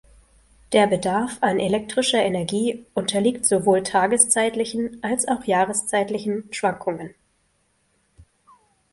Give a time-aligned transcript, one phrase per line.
[0.73, 7.13] Der Bedarf an elektrischer Energie unterliegt sowohl tageszeitlichen als auch jahreszeitlichen Schwankungen.